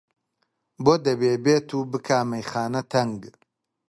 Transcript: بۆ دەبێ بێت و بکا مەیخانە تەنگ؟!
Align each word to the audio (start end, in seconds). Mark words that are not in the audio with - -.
بۆ 0.83 0.93
دەبێ 1.05 1.33
بێت 1.45 1.67
و 1.73 1.79
بکا 1.91 2.19
مەیخانە 2.31 2.81
تەنگ؟! 2.91 3.21